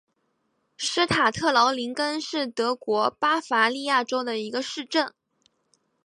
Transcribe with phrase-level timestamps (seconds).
[0.77, 5.13] 施塔特劳林根是德国巴伐利亚州的一个市镇。